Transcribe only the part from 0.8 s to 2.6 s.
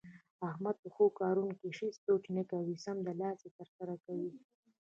په ښو کارونو کې هېڅ سوچ نه